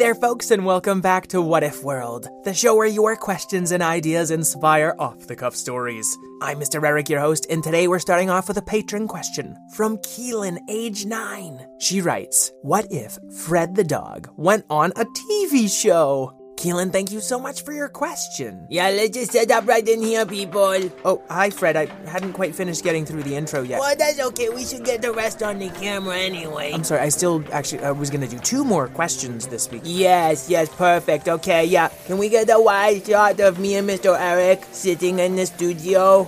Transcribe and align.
There, 0.00 0.14
folks, 0.14 0.50
and 0.50 0.64
welcome 0.64 1.02
back 1.02 1.26
to 1.26 1.42
What 1.42 1.62
If 1.62 1.84
World, 1.84 2.26
the 2.44 2.54
show 2.54 2.74
where 2.74 2.86
your 2.86 3.16
questions 3.16 3.70
and 3.70 3.82
ideas 3.82 4.30
inspire 4.30 4.94
off 4.98 5.26
the 5.26 5.36
cuff 5.36 5.54
stories. 5.54 6.16
I'm 6.40 6.58
Mr. 6.58 6.82
Eric, 6.82 7.10
your 7.10 7.20
host, 7.20 7.46
and 7.50 7.62
today 7.62 7.86
we're 7.86 7.98
starting 7.98 8.30
off 8.30 8.48
with 8.48 8.56
a 8.56 8.62
patron 8.62 9.06
question 9.06 9.58
from 9.74 9.98
Keelan, 9.98 10.56
age 10.70 11.04
9. 11.04 11.66
She 11.80 12.00
writes 12.00 12.50
What 12.62 12.86
if 12.90 13.18
Fred 13.40 13.74
the 13.74 13.84
dog 13.84 14.30
went 14.38 14.64
on 14.70 14.92
a 14.96 15.04
TV 15.04 15.68
show? 15.68 16.39
Keelan, 16.60 16.92
thank 16.92 17.10
you 17.10 17.20
so 17.20 17.40
much 17.40 17.64
for 17.64 17.72
your 17.72 17.88
question. 17.88 18.66
Yeah, 18.68 18.90
let's 18.90 19.16
just 19.16 19.32
set 19.32 19.50
up 19.50 19.66
right 19.66 19.88
in 19.88 20.02
here, 20.02 20.26
people. 20.26 20.76
Oh, 21.06 21.22
hi, 21.30 21.48
Fred. 21.48 21.74
I 21.74 21.86
hadn't 22.06 22.34
quite 22.34 22.54
finished 22.54 22.84
getting 22.84 23.06
through 23.06 23.22
the 23.22 23.34
intro 23.34 23.62
yet. 23.62 23.80
Well, 23.80 23.96
that's 23.96 24.20
okay. 24.20 24.50
We 24.50 24.66
should 24.66 24.84
get 24.84 25.00
the 25.00 25.10
rest 25.10 25.42
on 25.42 25.58
the 25.58 25.70
camera 25.70 26.18
anyway. 26.18 26.72
I'm 26.74 26.84
sorry, 26.84 27.00
I 27.00 27.08
still 27.08 27.42
actually 27.50 27.82
I 27.82 27.92
was 27.92 28.10
gonna 28.10 28.28
do 28.28 28.38
two 28.38 28.62
more 28.62 28.88
questions 28.88 29.46
this 29.46 29.70
week. 29.70 29.80
Yes, 29.86 30.50
yes, 30.50 30.68
perfect. 30.68 31.30
Okay, 31.30 31.64
yeah. 31.64 31.88
Can 32.04 32.18
we 32.18 32.28
get 32.28 32.50
a 32.50 32.60
wide 32.60 33.06
shot 33.06 33.40
of 33.40 33.58
me 33.58 33.76
and 33.76 33.88
Mr. 33.88 34.14
Eric 34.20 34.66
sitting 34.70 35.18
in 35.18 35.36
the 35.36 35.46
studio? 35.46 36.24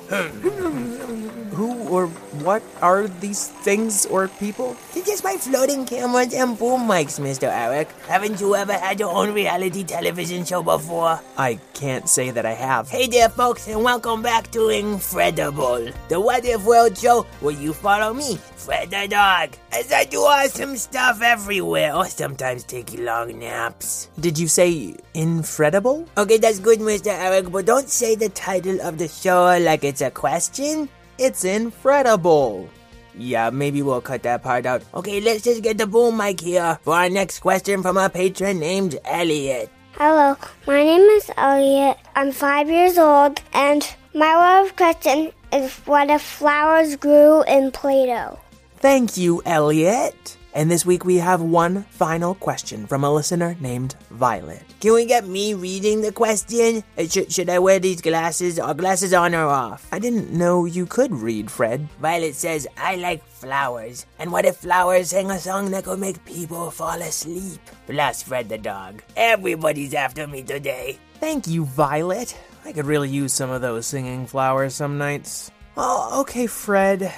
Who 1.53 1.89
or 1.89 2.11
what 2.45 2.63
are 2.81 3.07
these 3.09 3.49
things 3.49 4.07
or 4.07 4.29
people? 4.29 4.77
They're 4.93 5.05
just 5.05 5.25
my 5.25 5.37
floating 5.37 5.87
cameras 5.87 6.35
and 6.35 6.59
boom 6.59 6.89
mics, 6.89 7.21
Mr. 7.21 7.49
Eric. 7.49 7.89
Haven't 8.09 8.41
you 8.41 8.57
ever 8.57 8.73
had 8.73 8.99
your 8.99 9.15
own 9.15 9.33
reality 9.33 9.85
television 9.85 10.45
show 10.45 10.63
before? 10.63 11.21
I 11.39 11.61
can't 11.75 12.09
say 12.09 12.31
that 12.31 12.45
I 12.45 12.55
have. 12.55 12.89
Hey 12.89 13.07
there, 13.07 13.29
folks, 13.29 13.69
and 13.69 13.83
welcome 13.83 14.23
back 14.23 14.51
to 14.53 14.69
Infredible, 14.69 15.89
the 16.09 16.21
What 16.21 16.45
If 16.45 16.65
World 16.65 16.99
show 16.99 17.23
where 17.41 17.55
you 17.55 17.73
follow 17.73 18.13
me, 18.13 18.37
Fred 18.57 18.91
the 18.91 19.07
Dog, 19.09 19.51
as 19.73 19.93
I 19.93 20.05
do 20.05 20.21
awesome 20.21 20.77
stuff 20.77 21.23
everywhere, 21.23 21.95
or 21.95 22.07
sometimes 22.07 22.65
take 22.65 22.99
long 22.99 23.39
naps. 23.39 24.09
Did 24.19 24.39
you 24.39 24.49
say 24.49 24.97
incredible? 25.15 26.09
Okay, 26.19 26.39
that's 26.39 26.59
good, 26.59 26.81
Mr. 26.81 27.09
Eric, 27.09 27.51
but 27.53 27.67
don't 27.67 27.89
say 27.89 28.15
the 28.15 28.29
title 28.31 28.81
of 28.83 28.99
the 28.99 29.09
show 29.09 29.59
like 29.59 29.85
it's 29.85 30.01
a 30.01 30.11
question. 30.11 30.89
It's 31.23 31.45
Infredible. 31.45 32.69
Yeah, 33.15 33.51
maybe 33.51 33.81
we'll 33.81 34.01
cut 34.01 34.25
that 34.25 34.43
part 34.43 34.67
out. 34.67 34.83
Okay, 34.93 35.21
let's 35.21 35.45
just 35.45 35.63
get 35.63 35.79
the 35.79 35.87
boom 35.87 36.17
mic 36.17 36.41
here 36.41 36.81
for 36.83 36.95
our 36.97 37.09
next 37.09 37.39
question 37.39 37.81
from 37.81 37.97
a 37.97 38.11
patron 38.11 38.59
named 38.59 38.99
Elliot. 39.05 39.71
Hello, 39.93 40.37
my 40.67 40.83
name 40.83 41.03
is 41.03 41.31
Elliot. 41.37 41.97
I'm 42.17 42.33
five 42.33 42.69
years 42.69 42.99
old, 42.99 43.41
and 43.53 43.87
my 44.13 44.35
love 44.35 44.75
question 44.75 45.31
is 45.53 45.73
what 45.87 46.11
if 46.11 46.23
flowers 46.23 46.97
grew 46.97 47.45
in 47.45 47.71
Play 47.71 48.07
Doh? 48.07 48.41
Thank 48.79 49.17
you, 49.17 49.43
Elliot. 49.47 50.37
And 50.55 50.71
this 50.71 50.85
week 50.85 51.05
we 51.05 51.17
have 51.17 51.41
one 51.41 51.85
final 51.85 52.35
question 52.35 52.87
from 52.87 53.05
a 53.05 53.11
listener 53.13 53.57
named 53.61 53.95
Violet. 54.11 54.63
Can 54.81 54.93
we 54.93 55.07
get 55.07 55.27
me 55.27 55.55
reading 55.55 56.03
the 56.03 56.13
question? 56.13 56.85
Uh, 56.99 57.07
Should, 57.07 57.33
should 57.33 57.49
I 57.49 57.59
wear 57.59 57.79
these 57.79 58.03
glasses? 58.03 58.59
Are 58.59 58.75
glasses 58.75 59.15
on 59.15 59.35
or 59.35 59.47
off? 59.47 59.89
I 59.93 59.99
didn't 59.99 60.31
know 60.31 60.67
you 60.67 60.85
could 60.85 61.13
read, 61.15 61.51
Fred. 61.51 61.89
Violet 62.01 62.35
says, 62.35 62.69
I 62.77 62.97
like 62.97 63.25
flowers. 63.27 64.05
And 64.19 64.31
what 64.31 64.45
if 64.45 64.57
flowers 64.57 65.09
sang 65.11 65.31
a 65.31 65.39
song 65.39 65.71
that 65.71 65.85
could 65.85 65.99
make 65.99 66.23
people 66.27 66.71
fall 66.71 67.01
asleep? 67.01 67.61
Plus 67.87 68.23
Fred 68.23 68.51
the 68.51 68.59
dog. 68.59 69.03
Everybody's 69.17 69.95
after 69.95 70.27
me 70.27 70.43
today. 70.43 70.99
Thank 71.19 71.47
you, 71.47 71.65
Violet. 71.65 72.37
I 72.67 72.73
could 72.73 72.87
really 72.87 73.09
use 73.09 73.33
some 73.33 73.51
of 73.51 73.63
those 73.63 73.87
singing 73.87 74.27
flowers 74.27 74.75
some 74.75 74.99
nights. 74.99 75.51
Oh, 75.79 76.21
okay, 76.21 76.47
Fred. 76.47 77.11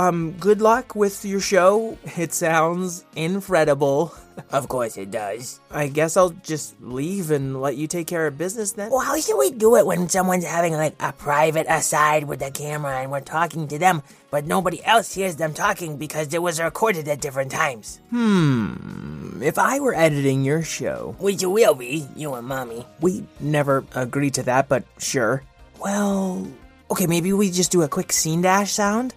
Um, 0.00 0.32
good 0.40 0.62
luck 0.62 0.94
with 0.96 1.24
your 1.26 1.40
show. 1.40 1.98
It 2.16 2.32
sounds 2.32 3.04
incredible. 3.14 4.14
Of 4.50 4.68
course 4.68 4.96
it 4.96 5.10
does. 5.10 5.60
I 5.70 5.88
guess 5.88 6.16
I'll 6.16 6.30
just 6.30 6.80
leave 6.80 7.30
and 7.30 7.60
let 7.60 7.76
you 7.76 7.86
take 7.86 8.06
care 8.06 8.26
of 8.26 8.38
business 8.38 8.72
then. 8.72 8.90
Well, 8.90 9.00
how 9.04 9.20
should 9.20 9.36
we 9.36 9.50
do 9.50 9.76
it 9.76 9.84
when 9.84 10.08
someone's 10.08 10.46
having 10.46 10.72
like 10.72 10.94
a 11.00 11.12
private 11.12 11.66
aside 11.68 12.24
with 12.24 12.40
the 12.40 12.50
camera 12.50 13.00
and 13.00 13.10
we're 13.10 13.20
talking 13.20 13.68
to 13.68 13.78
them, 13.78 14.02
but 14.30 14.46
nobody 14.46 14.82
else 14.84 15.12
hears 15.12 15.36
them 15.36 15.52
talking 15.52 15.98
because 15.98 16.32
it 16.32 16.40
was 16.40 16.58
recorded 16.58 17.06
at 17.08 17.20
different 17.20 17.52
times? 17.52 18.00
Hmm. 18.08 19.42
If 19.42 19.58
I 19.58 19.80
were 19.80 19.94
editing 19.94 20.44
your 20.44 20.62
show, 20.62 21.14
Which 21.18 21.42
you 21.42 21.50
will 21.50 21.74
be, 21.74 22.08
you 22.16 22.32
and 22.32 22.46
mommy. 22.46 22.86
we 23.00 23.24
never 23.40 23.84
agreed 23.94 24.32
to 24.34 24.42
that, 24.44 24.68
but 24.70 24.84
sure. 24.98 25.42
Well, 25.78 26.46
okay, 26.90 27.06
maybe 27.06 27.32
we 27.34 27.50
just 27.50 27.72
do 27.72 27.82
a 27.82 27.88
quick 27.88 28.10
scene 28.12 28.40
dash 28.40 28.72
sound, 28.72 29.12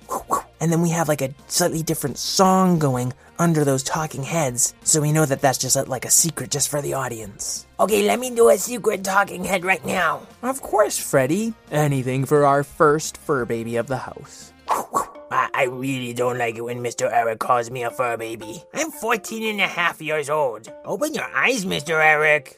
and 0.63 0.71
then 0.71 0.81
we 0.81 0.91
have 0.91 1.09
like 1.09 1.21
a 1.21 1.35
slightly 1.47 1.83
different 1.83 2.17
song 2.17 2.79
going 2.79 3.11
under 3.37 3.65
those 3.65 3.83
talking 3.83 4.23
heads, 4.23 4.73
so 4.85 5.01
we 5.01 5.11
know 5.11 5.25
that 5.25 5.41
that's 5.41 5.57
just 5.57 5.75
like 5.89 6.05
a 6.05 6.09
secret 6.09 6.51
just 6.51 6.69
for 6.69 6.81
the 6.81 6.93
audience. 6.93 7.67
Okay, 7.81 8.07
let 8.07 8.17
me 8.17 8.33
do 8.33 8.47
a 8.47 8.57
secret 8.57 9.03
talking 9.03 9.43
head 9.43 9.65
right 9.65 9.83
now. 9.85 10.25
Of 10.41 10.61
course, 10.61 10.97
Freddy. 10.97 11.53
Anything 11.69 12.23
for 12.23 12.45
our 12.45 12.63
first 12.63 13.17
fur 13.17 13.43
baby 13.43 13.75
of 13.75 13.87
the 13.87 13.97
house. 13.97 14.53
I, 15.29 15.65
really 15.65 16.13
don't 16.13 16.37
like 16.37 16.55
it 16.55 16.61
when 16.61 16.81
Mr. 16.81 17.11
Eric 17.11 17.39
calls 17.39 17.69
me 17.69 17.83
a 17.83 17.91
fur 17.91 18.15
baby. 18.15 18.63
I'm 18.73 18.89
14 18.89 19.43
and 19.43 19.59
a 19.59 19.67
half 19.67 20.01
years 20.01 20.29
old. 20.29 20.71
Open 20.85 21.13
your 21.13 21.27
eyes, 21.35 21.65
Mr. 21.65 22.01
Eric. 22.01 22.55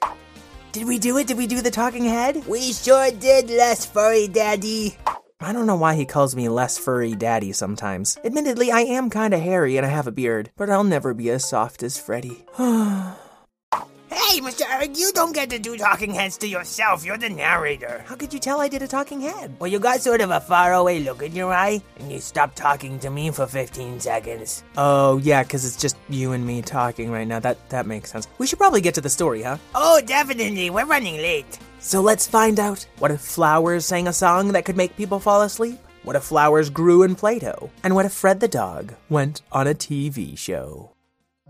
Did 0.73 0.85
we 0.85 0.99
do 0.99 1.17
it? 1.17 1.25
Did 1.25 1.37
we 1.37 1.47
do 1.47 1.61
the 1.61 1.71
talking 1.71 2.05
head? 2.05 2.45
We 2.45 2.71
sure 2.71 3.09
did, 3.09 3.49
less 3.49 3.83
furry 3.83 4.27
daddy. 4.27 4.95
I 5.41 5.51
don't 5.51 5.65
know 5.67 5.75
why 5.75 5.95
he 5.95 6.05
calls 6.05 6.35
me 6.35 6.47
less 6.49 6.77
furry 6.77 7.13
daddy 7.13 7.51
sometimes. 7.51 8.17
Admittedly, 8.23 8.71
I 8.71 8.81
am 8.81 9.09
kinda 9.09 9.37
hairy 9.37 9.77
and 9.77 9.85
I 9.85 9.89
have 9.89 10.07
a 10.07 10.11
beard, 10.11 10.51
but 10.55 10.69
I'll 10.69 10.83
never 10.83 11.13
be 11.13 11.29
as 11.29 11.43
soft 11.43 11.83
as 11.83 11.97
Freddy. 11.97 12.45
Hey, 14.15 14.39
Mr. 14.39 14.61
Eric, 14.69 14.97
you 14.97 15.11
don't 15.11 15.33
get 15.33 15.49
to 15.49 15.59
do 15.59 15.75
talking 15.75 16.13
heads 16.13 16.37
to 16.37 16.47
yourself. 16.47 17.03
You're 17.03 17.17
the 17.17 17.27
narrator. 17.29 18.01
How 18.07 18.15
could 18.15 18.33
you 18.33 18.39
tell 18.39 18.61
I 18.61 18.69
did 18.69 18.81
a 18.81 18.87
talking 18.87 19.19
head? 19.19 19.53
Well, 19.59 19.69
you 19.69 19.77
got 19.77 19.99
sort 19.99 20.21
of 20.21 20.29
a 20.29 20.39
faraway 20.39 20.99
look 21.01 21.21
in 21.21 21.35
your 21.35 21.53
eye, 21.53 21.81
and 21.99 22.09
you 22.09 22.19
stopped 22.19 22.55
talking 22.55 22.97
to 22.99 23.09
me 23.09 23.29
for 23.31 23.45
15 23.45 23.99
seconds. 23.99 24.63
Oh, 24.77 25.17
yeah, 25.17 25.43
because 25.43 25.65
it's 25.65 25.75
just 25.75 25.97
you 26.07 26.31
and 26.31 26.47
me 26.47 26.61
talking 26.61 27.11
right 27.11 27.27
now. 27.27 27.39
That 27.39 27.69
that 27.69 27.87
makes 27.87 28.09
sense. 28.09 28.25
We 28.37 28.47
should 28.47 28.57
probably 28.57 28.79
get 28.79 28.95
to 28.95 29.01
the 29.01 29.09
story, 29.09 29.41
huh? 29.43 29.57
Oh, 29.75 30.01
definitely. 30.05 30.69
We're 30.69 30.85
running 30.85 31.17
late. 31.17 31.59
So 31.79 31.99
let's 31.99 32.25
find 32.25 32.57
out 32.57 32.87
what 32.99 33.11
if 33.11 33.19
flowers 33.19 33.85
sang 33.85 34.07
a 34.07 34.13
song 34.13 34.53
that 34.53 34.63
could 34.63 34.77
make 34.77 34.95
people 34.95 35.19
fall 35.19 35.41
asleep? 35.41 35.77
What 36.03 36.15
if 36.15 36.23
flowers 36.23 36.69
grew 36.69 37.03
in 37.03 37.15
Play 37.15 37.39
Doh? 37.39 37.69
And 37.83 37.95
what 37.95 38.05
if 38.05 38.13
Fred 38.13 38.39
the 38.39 38.47
dog 38.47 38.93
went 39.09 39.41
on 39.51 39.67
a 39.67 39.73
TV 39.73 40.37
show? 40.37 40.94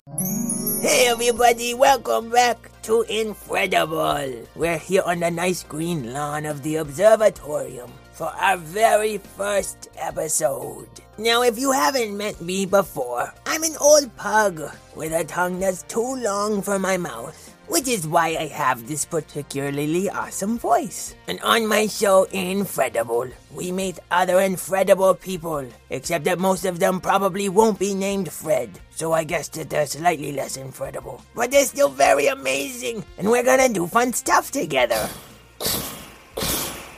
Hey, 0.07 1.07
everybody, 1.07 1.73
welcome 1.73 2.29
back 2.29 2.69
to 2.83 3.01
Infredible. 3.09 4.45
We're 4.53 4.77
here 4.77 5.01
on 5.03 5.21
the 5.21 5.31
nice 5.31 5.63
green 5.63 6.13
lawn 6.13 6.45
of 6.45 6.61
the 6.61 6.75
observatorium 6.75 7.89
for 8.11 8.27
our 8.27 8.55
very 8.55 9.17
first 9.17 9.89
episode. 9.97 10.87
Now, 11.17 11.41
if 11.41 11.57
you 11.57 11.71
haven't 11.71 12.15
met 12.15 12.39
me 12.39 12.67
before, 12.67 13.33
I'm 13.47 13.63
an 13.63 13.75
old 13.81 14.15
pug 14.15 14.61
with 14.95 15.11
a 15.11 15.23
tongue 15.23 15.59
that's 15.59 15.81
too 15.81 16.17
long 16.17 16.61
for 16.61 16.77
my 16.77 16.97
mouth. 16.97 17.54
Which 17.67 17.87
is 17.87 18.07
why 18.07 18.37
I 18.39 18.47
have 18.47 18.87
this 18.87 19.05
particularly 19.05 20.09
awesome 20.09 20.57
voice. 20.59 21.15
And 21.27 21.39
on 21.41 21.67
my 21.67 21.87
show, 21.87 22.23
Infredible, 22.31 23.27
we 23.53 23.71
meet 23.71 23.99
other 24.11 24.39
incredible 24.39 25.15
people, 25.15 25.65
except 25.89 26.25
that 26.25 26.39
most 26.39 26.65
of 26.65 26.79
them 26.79 27.01
probably 27.01 27.49
won't 27.49 27.79
be 27.79 27.93
named 27.93 28.31
Fred. 28.31 28.79
So 28.91 29.13
I 29.13 29.23
guess 29.23 29.49
that 29.49 29.69
they're 29.69 29.87
slightly 29.87 30.31
less 30.31 30.57
incredible. 30.57 31.21
But 31.33 31.51
they're 31.51 31.65
still 31.65 31.89
very 31.89 32.27
amazing, 32.27 33.03
and 33.17 33.29
we're 33.29 33.43
gonna 33.43 33.69
do 33.69 33.87
fun 33.87 34.13
stuff 34.13 34.51
together. 34.51 35.09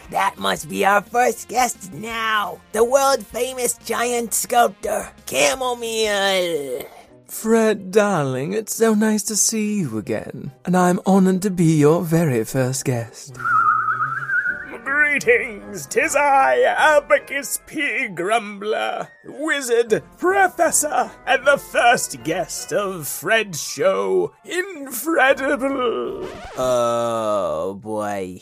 That 0.10 0.38
must 0.38 0.70
be 0.70 0.86
our 0.86 1.02
first 1.02 1.48
guest 1.48 1.92
now. 1.94 2.60
The 2.72 2.84
world 2.84 3.26
famous 3.26 3.74
giant 3.86 4.34
sculptor, 4.34 5.12
Chamomile. 5.30 6.88
Fred, 7.28 7.92
darling, 7.92 8.54
it's 8.54 8.74
so 8.76 8.94
nice 8.94 9.24
to 9.24 9.36
see 9.36 9.80
you 9.80 9.98
again. 9.98 10.52
And 10.66 10.76
I'm 10.78 11.00
honored 11.06 11.42
to 11.44 11.50
be 11.50 11.78
your 11.78 12.02
very 12.04 12.44
first 12.46 12.86
guest. 12.86 13.38
Greetings, 14.84 15.88
tis 15.88 16.16
I, 16.16 16.62
Abacus 16.78 17.60
P. 17.66 18.08
Grumbler, 18.10 19.10
wizard, 19.26 20.04
professor, 20.18 21.12
and 21.26 21.46
the 21.46 21.58
first 21.58 22.24
guest 22.24 22.72
of 22.72 23.08
Fred's 23.08 23.62
show, 23.62 24.34
Infredible. 24.46 26.28
Oh 26.58 27.80
boy. 27.82 28.42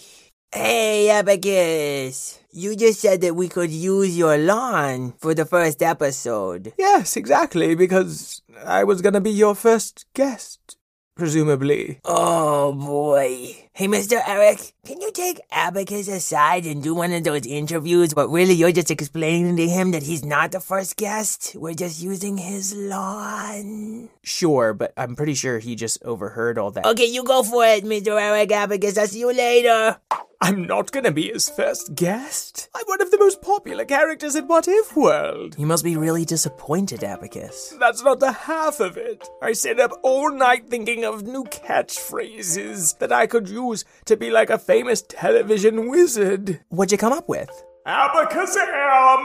Hey, 0.56 1.10
Abacus. 1.10 2.40
You 2.54 2.78
just 2.78 3.02
said 3.02 3.20
that 3.20 3.36
we 3.36 3.50
could 3.50 3.72
use 3.72 4.18
your 4.18 4.38
lawn 4.38 5.14
for 5.20 5.34
the 5.34 5.44
first 5.44 5.84
episode. 5.84 6.72
Yes, 6.78 7.18
exactly, 7.18 7.76
because 7.76 8.42
I 8.66 8.86
was 8.86 9.02
gonna 9.02 9.20
be 9.20 9.32
your 9.32 9.54
first 9.54 10.06
guest, 10.14 10.78
presumably. 11.18 12.00
Oh 12.06 12.72
boy. 12.72 13.65
Hey, 13.76 13.90
Mr. 13.90 14.22
Eric, 14.26 14.72
can 14.86 15.02
you 15.02 15.12
take 15.12 15.42
Abacus 15.52 16.08
aside 16.08 16.66
and 16.66 16.82
do 16.82 16.96
one 16.96 17.12
of 17.12 17.26
those 17.26 17.46
interviews, 17.46 18.14
but 18.14 18.30
really 18.30 18.54
you're 18.54 18.72
just 18.72 18.90
explaining 18.90 19.58
to 19.58 19.68
him 19.68 19.92
that 19.92 20.04
he's 20.04 20.24
not 20.24 20.54
the 20.54 20.62
first 20.62 20.96
guest? 20.96 21.58
We're 21.60 21.74
just 21.74 22.02
using 22.02 22.38
his 22.38 22.74
lawn. 22.74 24.08
Sure, 24.24 24.74
but 24.74 24.94
I'm 24.96 25.18
pretty 25.18 25.34
sure 25.34 25.60
he 25.60 25.76
just 25.76 26.02
overheard 26.06 26.58
all 26.58 26.72
that. 26.72 26.86
Okay, 26.86 27.08
you 27.08 27.26
go 27.26 27.44
for 27.44 27.66
it, 27.66 27.84
Mr. 27.84 28.18
Eric 28.18 28.54
Abacus. 28.54 28.98
I'll 28.98 29.08
see 29.08 29.20
you 29.20 29.34
later. 29.34 29.98
I'm 30.42 30.68
not 30.68 30.92
gonna 30.92 31.12
be 31.12 31.32
his 31.32 31.50
first 31.50 31.96
guest. 31.96 32.70
I'm 32.76 32.84
one 32.86 33.02
of 33.02 33.10
the 33.10 33.18
most 33.18 33.42
popular 33.42 33.84
characters 33.84 34.36
in 34.36 34.46
What 34.48 34.68
If 34.68 34.96
World. 34.96 35.56
You 35.58 35.66
must 35.66 35.84
be 35.84 35.98
really 35.98 36.24
disappointed, 36.24 37.04
Abacus. 37.04 37.74
That's 37.80 38.04
not 38.04 38.20
the 38.20 38.32
half 38.32 38.80
of 38.80 38.96
it. 38.96 39.28
I 39.42 39.54
stayed 39.54 39.80
up 39.80 39.92
all 40.04 40.30
night 40.32 40.70
thinking 40.70 41.04
of 41.04 41.24
new 41.24 41.46
catchphrases 41.46 43.00
that 43.00 43.12
I 43.12 43.26
could 43.26 43.50
use 43.50 43.65
to 44.06 44.16
be 44.18 44.30
like 44.30 44.50
a 44.50 44.58
famous 44.58 45.02
television 45.02 45.90
wizard. 45.90 46.62
What'd 46.70 46.92
you 46.92 46.98
come 46.98 47.14
up 47.14 47.28
with? 47.28 47.50
Abacazam! 47.88 49.16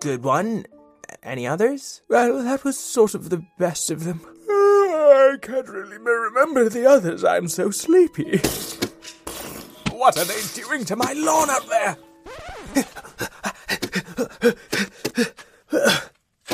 Good 0.00 0.22
one. 0.24 0.66
Any 1.22 1.46
others? 1.46 2.00
Well, 2.08 2.42
that 2.42 2.64
was 2.64 2.78
sort 2.78 3.14
of 3.14 3.30
the 3.30 3.44
best 3.58 3.90
of 3.90 4.04
them. 4.04 4.20
Oh, 4.48 5.32
I 5.34 5.38
can't 5.38 5.68
really 5.68 5.98
remember 5.98 6.68
the 6.68 6.86
others. 6.86 7.24
I'm 7.24 7.48
so 7.48 7.70
sleepy. 7.70 8.38
What 9.90 10.16
are 10.16 10.24
they 10.24 10.40
doing 10.54 10.84
to 10.86 10.96
my 10.96 11.12
lawn 11.12 11.50
up 11.50 11.66
there? 11.66 11.96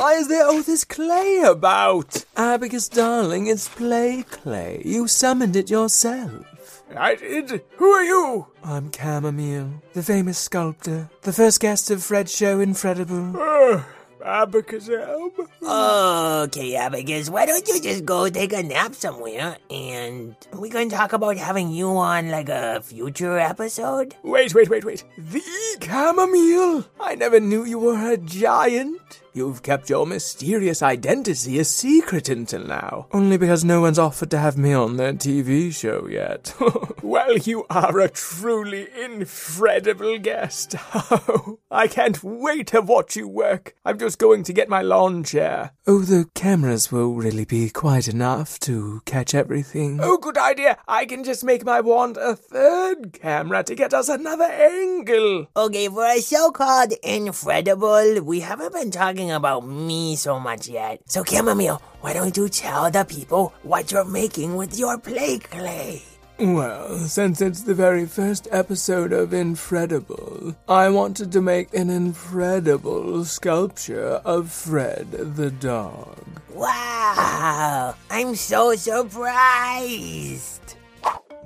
Why 0.07 0.13
is 0.13 0.29
there 0.29 0.47
all 0.47 0.63
this 0.63 0.85
clay 0.85 1.43
about? 1.45 2.27
Abacus, 2.37 2.89
darling, 2.89 3.49
it's 3.49 3.67
play 3.67 4.23
clay. 4.23 4.81
You 4.85 5.09
summoned 5.09 5.57
it 5.57 5.69
yourself. 5.69 6.85
I 6.97 7.17
did. 7.17 7.65
Who 7.75 7.91
are 7.91 8.05
you? 8.05 8.47
I'm 8.63 8.93
Chamomile, 8.93 9.83
the 9.95 10.05
famous 10.05 10.39
sculptor, 10.39 11.11
the 11.23 11.33
first 11.33 11.59
guest 11.59 11.91
of 11.91 12.05
Fred's 12.05 12.33
show, 12.33 12.61
Infredible. 12.61 13.35
Uh, 13.37 13.83
Abacazam. 14.21 15.33
Okay, 15.63 16.77
Abacus, 16.77 17.29
why 17.29 17.45
don't 17.47 17.67
you 17.67 17.81
just 17.81 18.05
go 18.05 18.29
take 18.29 18.53
a 18.53 18.63
nap 18.63 18.95
somewhere 18.95 19.57
and 19.69 20.37
we 20.53 20.71
can 20.71 20.89
talk 20.89 21.15
about 21.15 21.37
having 21.37 21.73
you 21.73 21.89
on 21.89 22.31
like 22.31 22.49
a 22.49 22.81
future 22.81 23.41
episode? 23.41 24.15
Wait, 24.23 24.55
wait, 24.55 24.71
wait, 24.71 24.85
wait. 24.85 25.03
The 25.19 25.43
chamomile? 25.83 26.85
I 27.01 27.17
never 27.17 27.41
knew 27.41 27.65
you 27.65 27.81
were 27.81 28.13
a 28.13 28.17
giant. 28.17 29.23
You've 29.37 29.63
kept 29.63 29.91
your 29.91 30.07
mysterious 30.07 30.81
identity 30.81 31.59
a 31.59 31.65
secret 31.67 32.31
until 32.31 32.65
now. 32.65 33.07
Only 33.13 33.37
because 33.37 33.67
no 33.67 33.83
one's 33.83 33.99
offered 33.99 34.31
to 34.31 34.39
have 34.39 34.57
me 34.57 34.73
on 34.73 34.97
their 34.97 35.13
TV 35.13 35.75
show 35.75 36.09
yet. 36.09 36.55
well, 37.03 37.37
you 37.37 37.67
are 37.69 38.01
a 38.01 38.09
truly 38.09 38.89
incredible 38.99 40.17
guest. 40.19 40.75
Oh, 41.29 41.59
I 41.71 41.87
can't 41.89 42.23
wait 42.23 42.69
to 42.69 42.81
watch 42.81 43.17
you 43.17 43.29
work. 43.29 43.75
I'm 43.85 43.99
just 43.99 44.19
going 44.19 44.43
to 44.45 44.53
get 44.53 44.69
my 44.69 44.81
lawn 44.83 45.23
chair. 45.23 45.73
oh, 45.87 46.01
the 46.01 46.29
cameras 46.35 46.91
will 46.91 47.15
really 47.15 47.45
be 47.45 47.69
quite 47.71 48.09
enough 48.09 48.59
to 48.61 49.03
catch 49.05 49.35
everything. 49.35 50.01
Oh, 50.03 50.17
good 50.17 50.39
idea. 50.39 50.79
I 50.89 51.05
can 51.05 51.23
just 51.25 51.45
make 51.45 51.65
my 51.65 51.81
wand 51.81 52.17
a 52.17 52.35
third 52.35 53.13
camera 53.13 53.63
to 53.65 53.75
get 53.75 53.93
us 53.93 54.09
another 54.09 54.45
angle. 54.45 55.47
Okay, 55.57 55.89
for 55.89 56.07
a 56.07 56.21
show 56.21 56.51
called 56.51 56.93
Infredible, 57.03 58.23
we 58.23 58.41
haven't 58.41 58.73
been 58.73 58.91
talking 59.27 59.37
about 59.37 59.67
me 59.67 60.17
so 60.17 60.39
much 60.39 60.69
yet. 60.69 61.01
So, 61.07 61.25
Chamomile, 61.25 61.81
why 62.01 62.13
don't 62.13 62.37
you 62.37 62.49
tell 62.49 62.91
the 62.91 63.05
people 63.05 63.53
what 63.63 63.91
you're 63.91 64.05
making 64.05 64.57
with 64.57 64.79
your 64.79 64.99
play 64.99 65.39
clay? 65.39 66.03
Well, 66.39 66.99
since 66.99 67.41
it's 67.41 67.63
the 67.63 67.75
very 67.75 68.07
first 68.07 68.47
episode 68.53 69.13
of 69.13 69.33
Infredible, 69.33 70.55
I 70.69 70.91
wanted 70.91 71.33
to 71.33 71.41
make 71.41 71.75
an 71.75 71.89
incredible 71.89 73.25
sculpture 73.25 74.21
of 74.25 74.53
Fred 74.53 75.11
the 75.11 75.51
dog. 75.51 76.19
Wow, 76.55 77.95
I'm 78.11 78.35
so 78.35 78.75
surprised. 78.77 80.77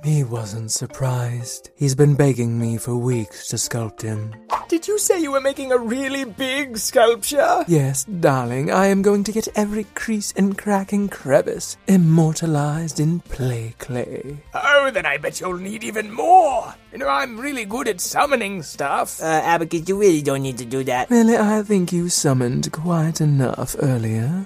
He 0.03 0.23
wasn't 0.23 0.71
surprised. 0.71 1.69
He's 1.75 1.95
been 1.95 2.15
begging 2.15 2.59
me 2.59 2.77
for 2.77 2.95
weeks 2.95 3.47
to 3.49 3.55
sculpt 3.55 4.01
him. 4.01 4.33
Did 4.71 4.87
you 4.87 4.97
say 4.97 5.19
you 5.19 5.33
were 5.33 5.41
making 5.41 5.73
a 5.73 5.77
really 5.77 6.23
big 6.23 6.77
sculpture? 6.77 7.65
Yes, 7.67 8.05
darling, 8.05 8.71
I 8.71 8.85
am 8.85 9.01
going 9.01 9.25
to 9.25 9.33
get 9.33 9.49
every 9.53 9.83
crease 9.95 10.31
and 10.37 10.57
crack 10.57 10.93
and 10.93 11.11
crevice 11.11 11.75
immortalized 11.87 12.97
in 13.01 13.19
play 13.19 13.75
clay. 13.79 14.37
Oh, 14.53 14.89
then 14.93 15.05
I 15.05 15.17
bet 15.17 15.41
you'll 15.41 15.57
need 15.57 15.83
even 15.83 16.09
more. 16.09 16.73
You 16.93 16.99
know, 16.99 17.09
I'm 17.09 17.37
really 17.37 17.65
good 17.65 17.89
at 17.89 17.99
summoning 17.99 18.63
stuff. 18.63 19.21
Uh, 19.21 19.41
Abacus, 19.43 19.89
you 19.89 19.99
really 19.99 20.21
don't 20.21 20.41
need 20.41 20.59
to 20.59 20.65
do 20.65 20.85
that. 20.85 21.09
Really, 21.09 21.35
I 21.35 21.63
think 21.63 21.91
you 21.91 22.07
summoned 22.07 22.71
quite 22.71 23.19
enough 23.19 23.75
earlier. 23.79 24.45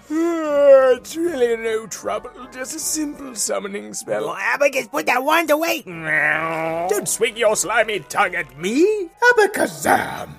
It's 0.96 1.16
really 1.16 1.56
no 1.58 1.88
trouble. 1.88 2.32
Just 2.52 2.76
a 2.76 2.80
simple 2.80 3.36
summoning 3.36 3.90
Oh, 3.90 3.94
spell. 3.94 4.36
Abacus, 4.36 4.88
put 4.88 5.06
that 5.06 5.24
wand 5.24 5.50
away. 5.52 5.82
Don't 5.84 7.08
swing 7.08 7.38
your 7.38 7.56
slimy 7.56 8.00
tongue 8.00 8.36
at 8.36 8.58
me. 8.58 9.10
Abacazam. 9.34 10.30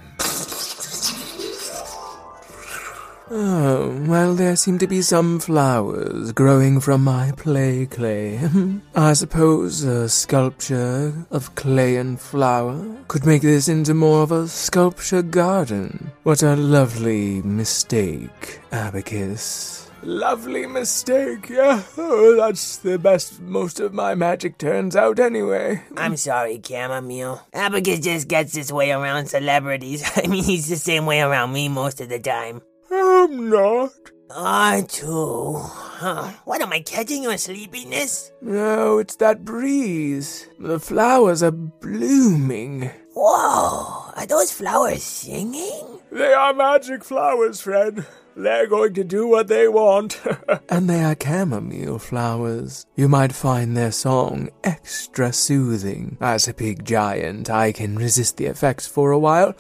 Oh, 3.28 4.04
well, 4.06 4.34
there 4.36 4.54
seem 4.54 4.78
to 4.78 4.86
be 4.86 5.02
some 5.02 5.40
flowers 5.40 6.30
growing 6.30 6.78
from 6.78 7.02
my 7.02 7.32
play 7.36 7.84
clay. 7.86 8.38
I 8.94 9.14
suppose 9.14 9.82
a 9.82 10.08
sculpture 10.08 11.12
of 11.32 11.52
clay 11.56 11.96
and 11.96 12.20
flower 12.20 12.96
could 13.08 13.26
make 13.26 13.42
this 13.42 13.66
into 13.66 13.94
more 13.94 14.22
of 14.22 14.30
a 14.30 14.46
sculpture 14.46 15.22
garden. 15.22 16.12
What 16.22 16.44
a 16.44 16.54
lovely 16.54 17.42
mistake, 17.42 18.60
Abacus. 18.70 19.85
Lovely 20.02 20.66
mistake, 20.66 21.48
yeah. 21.48 21.82
Oh, 21.96 22.36
that's 22.36 22.76
the 22.78 22.98
best 22.98 23.40
most 23.40 23.80
of 23.80 23.92
my 23.94 24.14
magic 24.14 24.58
turns 24.58 24.94
out 24.94 25.18
anyway. 25.18 25.82
I'm 25.96 26.16
sorry, 26.16 26.60
Chamomile. 26.64 27.46
Abacus 27.52 28.00
just 28.00 28.28
gets 28.28 28.52
this 28.52 28.70
way 28.70 28.92
around 28.92 29.26
celebrities. 29.26 30.08
I 30.16 30.26
mean, 30.26 30.44
he's 30.44 30.68
the 30.68 30.76
same 30.76 31.06
way 31.06 31.20
around 31.20 31.52
me 31.52 31.68
most 31.68 32.00
of 32.00 32.08
the 32.08 32.18
time. 32.18 32.62
I'm 32.90 33.50
not. 33.50 33.90
I 34.30 34.84
too. 34.88 35.54
Huh. 35.56 36.30
What 36.44 36.60
am 36.60 36.72
I 36.72 36.80
catching 36.80 37.22
your 37.22 37.38
sleepiness? 37.38 38.32
No, 38.42 38.98
it's 38.98 39.16
that 39.16 39.44
breeze. 39.44 40.48
The 40.58 40.80
flowers 40.80 41.42
are 41.42 41.52
blooming. 41.52 42.90
Whoa, 43.14 44.12
are 44.14 44.26
those 44.26 44.52
flowers 44.52 45.02
singing? 45.02 46.00
They 46.12 46.32
are 46.32 46.52
magic 46.52 47.02
flowers, 47.02 47.60
Fred. 47.60 48.06
They're 48.36 48.66
going 48.66 48.92
to 48.94 49.04
do 49.04 49.26
what 49.26 49.48
they 49.48 49.66
want. 49.66 50.20
And 50.68 50.90
they 50.90 51.02
are 51.02 51.16
chamomile 51.20 51.98
flowers. 51.98 52.86
You 52.96 53.08
might 53.08 53.32
find 53.32 53.76
their 53.76 53.92
song 53.92 54.50
extra 54.64 55.32
soothing. 55.32 56.18
As 56.20 56.48
a 56.48 56.54
big 56.54 56.84
giant, 56.84 57.48
I 57.48 57.72
can 57.72 57.96
resist 57.96 58.36
the 58.36 58.46
effects 58.46 58.86
for 58.86 59.12
a 59.12 59.18
while. 59.18 59.54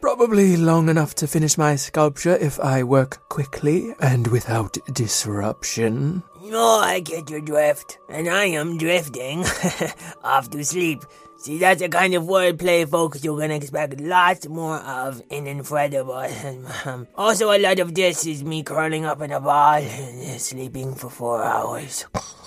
Probably 0.00 0.56
long 0.56 0.88
enough 0.88 1.14
to 1.16 1.26
finish 1.26 1.58
my 1.58 1.74
sculpture 1.74 2.36
if 2.36 2.60
I 2.60 2.82
work 2.82 3.28
quickly 3.28 3.92
and 3.98 4.26
without 4.28 4.76
disruption. 4.92 6.22
Oh, 6.52 6.80
I 6.80 7.00
get 7.00 7.30
your 7.30 7.40
drift. 7.40 7.98
And 8.08 8.28
I 8.28 8.44
am 8.44 8.78
drifting. 8.78 9.44
Off 10.22 10.50
to 10.50 10.64
sleep. 10.64 11.02
See, 11.46 11.58
that's 11.58 11.80
the 11.80 11.88
kind 11.88 12.12
of 12.14 12.24
wordplay, 12.24 12.88
folks, 12.88 13.22
you're 13.22 13.38
gonna 13.38 13.54
expect 13.54 14.00
lots 14.00 14.48
more 14.48 14.78
of 14.78 15.22
in 15.30 15.46
Infredible. 15.46 16.26
Also, 17.14 17.52
a 17.52 17.58
lot 17.62 17.78
of 17.78 17.94
this 17.94 18.26
is 18.26 18.42
me 18.42 18.64
curling 18.64 19.04
up 19.04 19.20
in 19.22 19.30
a 19.30 19.38
ball 19.38 19.78
and 19.78 20.40
sleeping 20.40 20.96
for 20.96 21.08
four 21.08 21.44
hours. 21.44 22.04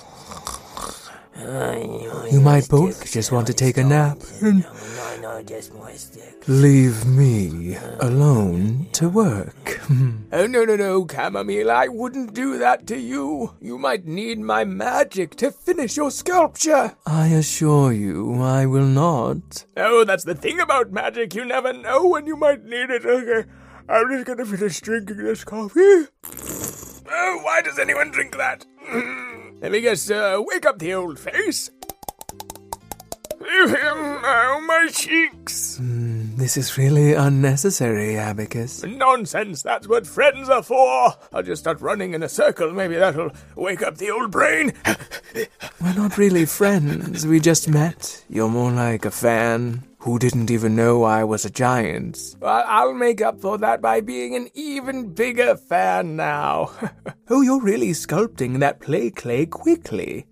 You 1.41 2.41
might 2.41 2.67
both 2.67 3.09
just 3.11 3.31
want 3.31 3.47
to 3.47 3.53
take 3.53 3.77
a 3.77 3.83
nap 3.83 4.17
and 4.41 4.63
No, 4.63 5.17
no, 5.21 5.43
just 5.43 5.73
more 5.73 5.89
stick. 5.93 6.43
leave 6.47 7.05
me 7.05 7.77
alone 8.01 8.87
to 8.93 9.07
work. 9.09 9.79
oh, 9.89 10.45
no, 10.47 10.65
no, 10.65 10.75
no, 10.75 11.07
Chamomile, 11.07 11.71
I 11.71 11.87
wouldn't 11.87 12.33
do 12.33 12.57
that 12.57 12.85
to 12.87 12.99
you. 12.99 13.55
You 13.61 13.77
might 13.77 14.05
need 14.05 14.39
my 14.39 14.63
magic 14.65 15.35
to 15.37 15.51
finish 15.51 15.95
your 15.97 16.11
sculpture. 16.11 16.95
I 17.05 17.27
assure 17.27 17.93
you, 17.93 18.41
I 18.41 18.65
will 18.65 18.85
not. 18.87 19.65
Oh, 19.77 20.03
that's 20.03 20.25
the 20.25 20.35
thing 20.35 20.59
about 20.59 20.91
magic. 20.91 21.33
You 21.35 21.45
never 21.45 21.71
know 21.73 22.05
when 22.07 22.25
you 22.27 22.35
might 22.35 22.63
need 22.65 22.89
it. 22.89 23.05
Okay, 23.05 23.49
I'm 23.87 24.09
just 24.09 24.25
gonna 24.25 24.45
finish 24.45 24.81
drinking 24.81 25.17
this 25.23 25.43
coffee. 25.45 26.07
Oh, 27.11 27.39
why 27.43 27.61
does 27.63 27.79
anyone 27.79 28.11
drink 28.11 28.35
that? 28.37 28.65
Let 29.61 29.73
me 29.73 29.81
just 29.81 30.09
uh, 30.09 30.41
wake 30.45 30.65
up 30.65 30.79
the 30.79 30.93
old 30.93 31.19
face. 31.19 31.69
Oh, 33.41 34.63
my 34.65 34.87
cheeks. 34.91 35.79
this 35.81 36.55
is 36.55 36.77
really 36.77 37.13
unnecessary, 37.13 38.15
Abacus. 38.17 38.83
Nonsense, 38.83 39.61
that's 39.61 39.87
what 39.87 40.07
friends 40.07 40.49
are 40.49 40.63
for. 40.63 41.13
I'll 41.33 41.43
just 41.43 41.63
start 41.63 41.81
running 41.81 42.13
in 42.13 42.23
a 42.23 42.29
circle. 42.29 42.71
Maybe 42.71 42.95
that'll 42.95 43.31
wake 43.55 43.81
up 43.81 43.97
the 43.97 44.11
old 44.11 44.31
brain. 44.31 44.71
We're 45.81 45.93
not 45.93 46.17
really 46.17 46.45
friends. 46.45 47.27
We 47.27 47.39
just 47.39 47.67
met. 47.67 48.23
You're 48.29 48.49
more 48.49 48.71
like 48.71 49.03
a 49.03 49.11
fan 49.11 49.83
who 49.99 50.17
didn't 50.17 50.49
even 50.49 50.75
know 50.75 51.03
I 51.03 51.23
was 51.23 51.45
a 51.45 51.49
giant. 51.49 52.35
I'll 52.41 52.93
make 52.93 53.21
up 53.21 53.39
for 53.39 53.57
that 53.57 53.81
by 53.81 54.01
being 54.01 54.35
an 54.35 54.49
even 54.53 55.13
bigger 55.13 55.55
fan 55.55 56.15
now. 56.15 56.71
oh, 57.29 57.41
you're 57.41 57.61
really 57.61 57.91
sculpting 57.91 58.59
that 58.59 58.79
play 58.79 59.11
clay 59.11 59.45
quickly. 59.45 60.25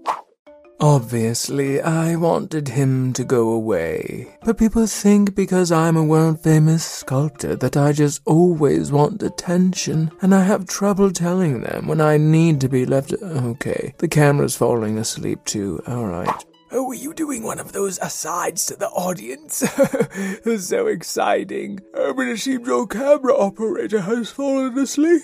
Obviously, 0.79 1.81
I 1.81 2.15
wanted 2.15 2.67
him 2.67 3.11
to 3.13 3.23
go 3.23 3.49
away. 3.49 4.37
But 4.43 4.59
people 4.59 4.85
think 4.85 5.33
because 5.33 5.71
I'm 5.71 5.97
a 5.97 6.03
world 6.03 6.43
famous 6.43 6.85
sculptor 6.85 7.55
that 7.55 7.75
I 7.75 7.93
just 7.93 8.21
always 8.25 8.91
want 8.91 9.23
attention, 9.23 10.11
and 10.21 10.35
I 10.35 10.43
have 10.43 10.67
trouble 10.67 11.11
telling 11.11 11.61
them 11.61 11.87
when 11.87 11.99
I 11.99 12.17
need 12.17 12.61
to 12.61 12.69
be 12.69 12.85
left. 12.85 13.11
Okay, 13.13 13.95
the 13.97 14.07
camera's 14.07 14.55
falling 14.55 14.99
asleep 14.99 15.43
too. 15.45 15.81
Alright. 15.87 16.45
Oh, 16.71 16.83
were 16.83 16.95
you 16.95 17.13
doing 17.13 17.43
one 17.43 17.59
of 17.59 17.71
those 17.71 17.97
asides 17.99 18.65
to 18.65 18.75
the 18.75 18.89
audience? 18.89 19.57
so 20.67 20.87
exciting. 20.87 21.79
Oh, 21.93 22.13
but 22.13 22.27
it 22.27 22.39
seems 22.39 22.67
your 22.67 22.87
camera 22.87 23.35
operator 23.35 24.01
has 24.01 24.31
fallen 24.31 24.77
asleep. 24.77 25.21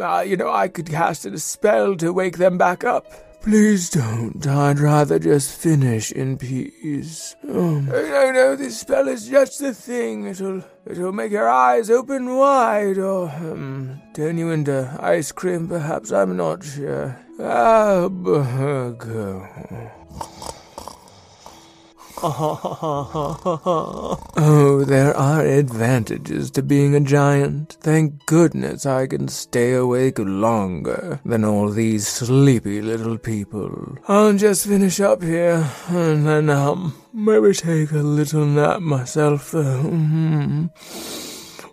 Uh, 0.00 0.20
you 0.20 0.36
know, 0.36 0.50
I 0.50 0.68
could 0.68 0.88
cast 0.88 1.26
a 1.26 1.38
spell 1.38 1.96
to 1.96 2.12
wake 2.12 2.38
them 2.38 2.56
back 2.56 2.84
up. 2.84 3.06
Please 3.42 3.88
don't. 3.88 4.46
I'd 4.46 4.78
rather 4.78 5.18
just 5.18 5.58
finish 5.58 6.12
in 6.12 6.36
peace. 6.36 7.34
Oh. 7.48 7.80
No, 7.80 8.32
no, 8.32 8.54
this 8.54 8.80
spell 8.80 9.08
is 9.08 9.28
just 9.28 9.60
the 9.60 9.72
thing. 9.72 10.26
It'll, 10.26 10.62
it'll 10.86 11.12
make 11.12 11.32
your 11.32 11.48
eyes 11.48 11.90
open 11.90 12.36
wide, 12.36 12.98
or 12.98 13.30
um, 13.30 14.00
turn 14.12 14.36
you 14.36 14.50
into 14.50 14.94
ice 15.00 15.32
cream. 15.32 15.68
Perhaps 15.68 16.12
I'm 16.12 16.36
not 16.36 16.62
sure. 16.62 17.18
Ah, 17.40 18.08
go. 18.08 19.48
oh, 22.22 24.18
there 24.86 25.16
are 25.16 25.40
advantages 25.40 26.50
to 26.50 26.62
being 26.62 26.94
a 26.94 27.00
giant. 27.00 27.78
Thank 27.80 28.26
goodness 28.26 28.84
I 28.84 29.06
can 29.06 29.28
stay 29.28 29.72
awake 29.72 30.18
longer 30.18 31.18
than 31.24 31.46
all 31.46 31.70
these 31.70 32.06
sleepy 32.06 32.82
little 32.82 33.16
people. 33.16 33.96
I'll 34.06 34.34
just 34.34 34.66
finish 34.66 35.00
up 35.00 35.22
here 35.22 35.66
and 35.88 36.26
then 36.26 36.50
um 36.50 36.92
maybe 37.14 37.54
take 37.54 37.92
a 37.92 38.02
little 38.02 38.44
nap 38.44 38.80
myself. 38.80 39.54
oh, 39.54 40.68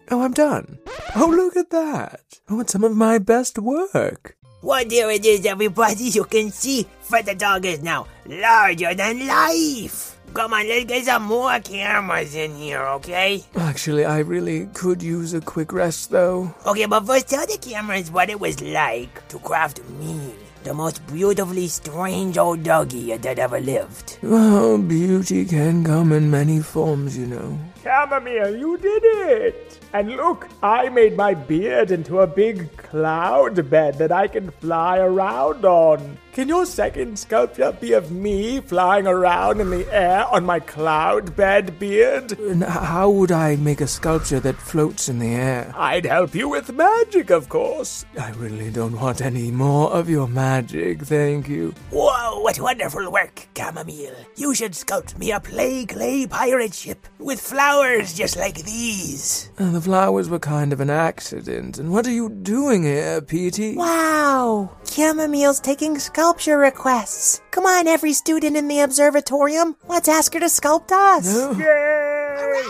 I'm 0.09 0.33
done. 0.33 0.79
Oh, 1.17 1.27
look 1.27 1.57
at 1.57 1.71
that. 1.71 2.21
Oh, 2.47 2.61
it's 2.61 2.71
some 2.71 2.85
of 2.85 2.95
my 2.95 3.17
best 3.17 3.59
work. 3.59 4.36
Well, 4.61 4.83
there 4.85 5.11
it 5.11 5.23
is, 5.23 5.45
everybody. 5.45 6.05
You 6.05 6.23
can 6.23 6.49
see 6.51 6.87
Fred 7.01 7.27
the 7.27 7.35
dog 7.35 7.65
is 7.65 7.83
now 7.83 8.07
larger 8.25 8.93
than 8.95 9.27
life. 9.27 10.19
Come 10.33 10.53
on, 10.53 10.67
let's 10.67 10.85
get 10.85 11.05
some 11.05 11.23
more 11.23 11.59
cameras 11.59 12.35
in 12.35 12.55
here, 12.55 12.81
okay? 12.81 13.43
Actually, 13.55 14.05
I 14.05 14.19
really 14.19 14.65
could 14.73 15.01
use 15.01 15.33
a 15.33 15.41
quick 15.41 15.71
rest, 15.71 16.09
though. 16.11 16.53
Okay, 16.65 16.85
but 16.85 17.05
first 17.05 17.29
tell 17.29 17.45
the 17.45 17.57
cameras 17.57 18.11
what 18.11 18.29
it 18.29 18.39
was 18.39 18.61
like 18.61 19.27
to 19.29 19.39
craft 19.39 19.87
me, 19.99 20.33
the 20.63 20.73
most 20.73 21.05
beautifully 21.07 21.67
strange 21.67 22.37
old 22.37 22.63
doggy 22.63 23.15
that 23.15 23.39
ever 23.39 23.59
lived. 23.59 24.17
Well, 24.21 24.77
beauty 24.79 25.45
can 25.45 25.83
come 25.83 26.11
in 26.11 26.29
many 26.29 26.59
forms, 26.61 27.17
you 27.17 27.27
know. 27.27 27.57
Chamomile, 27.83 28.57
you 28.57 28.77
did 28.77 29.03
it! 29.05 29.79
And 29.97 30.11
look, 30.11 30.47
I 30.61 30.89
made 30.89 31.17
my 31.17 31.33
beard 31.33 31.89
into 31.89 32.19
a 32.19 32.27
big 32.27 32.77
cloud 32.77 33.67
bed 33.67 33.97
that 33.97 34.11
I 34.11 34.27
can 34.27 34.51
fly 34.51 34.99
around 34.99 35.65
on. 35.65 36.19
Can 36.33 36.49
your 36.49 36.67
second 36.67 37.17
sculpture 37.17 37.71
be 37.71 37.93
of 37.93 38.11
me 38.11 38.61
flying 38.61 39.07
around 39.07 39.59
in 39.59 39.71
the 39.71 39.91
air 39.91 40.23
on 40.27 40.45
my 40.45 40.59
cloud 40.59 41.35
bed 41.35 41.79
beard? 41.79 42.37
And 42.37 42.63
how 42.63 43.09
would 43.09 43.31
I 43.31 43.55
make 43.55 43.81
a 43.81 43.87
sculpture 43.87 44.39
that 44.41 44.57
floats 44.57 45.09
in 45.09 45.17
the 45.17 45.33
air? 45.33 45.73
I'd 45.75 46.05
help 46.05 46.35
you 46.35 46.47
with 46.47 46.71
magic, 46.71 47.31
of 47.31 47.49
course. 47.49 48.05
I 48.19 48.29
really 48.33 48.69
don't 48.69 49.01
want 49.01 49.19
any 49.19 49.49
more 49.49 49.91
of 49.91 50.11
your 50.11 50.27
magic, 50.27 51.01
thank 51.01 51.49
you. 51.49 51.73
Whoa, 51.89 52.41
what 52.41 52.59
wonderful 52.59 53.11
work, 53.11 53.47
Chamomile. 53.57 54.13
You 54.35 54.53
should 54.53 54.73
sculpt 54.73 55.17
me 55.17 55.31
a 55.31 55.39
play 55.39 55.87
clay 55.87 56.27
pirate 56.27 56.75
ship 56.75 57.07
with 57.17 57.41
flowers 57.41 58.13
just 58.13 58.37
like 58.37 58.57
these. 58.63 59.49
Uh, 59.57 59.71
the 59.71 59.81
flowers 59.87 60.29
were 60.29 60.37
kind 60.37 60.73
of 60.73 60.81
an 60.81 60.89
accident. 60.89 61.77
And 61.79 61.91
what 61.93 62.05
are 62.05 62.11
you 62.11 62.27
doing 62.27 62.83
here, 62.83 63.21
Petey? 63.21 63.77
Wow, 63.77 64.69
Chamomile's 64.83 65.61
taking 65.61 65.97
sculpture 65.97 66.17
sculpture 66.27 66.57
requests. 66.57 67.41
Come 67.51 67.65
on, 67.65 67.87
every 67.87 68.11
student 68.11 68.57
in 68.57 68.67
the 68.67 68.81
observatorium. 68.81 69.77
Let's 69.87 70.09
ask 70.09 70.33
her 70.33 70.41
to 70.41 70.47
sculpt 70.47 70.91
us. 70.91 71.33
No. 71.33 71.51
Yay! 71.51 72.63